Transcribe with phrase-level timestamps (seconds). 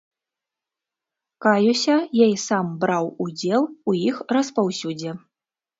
[1.47, 5.11] Каюся, я і сам браў удзел у іх распаўсюдзе.